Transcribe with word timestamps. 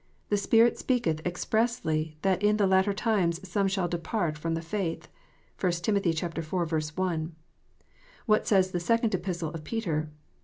"The 0.31 0.37
Spirit 0.37 0.79
speaketh 0.79 1.21
expressly, 1.27 2.17
that 2.23 2.41
in 2.41 2.57
the 2.57 2.65
latter 2.65 2.91
times 2.91 3.47
some 3.47 3.67
shall 3.67 3.87
depart 3.87 4.35
from 4.35 4.55
the 4.55 4.61
faith." 4.63 5.07
(1 5.59 5.71
Tim. 5.73 5.95
iv. 5.97 6.43
1.) 6.51 7.35
What 8.25 8.47
says 8.47 8.71
the 8.71 8.79
Second 8.79 9.13
Epistle 9.13 9.49
of 9.51 9.63
Peter? 9.63 10.09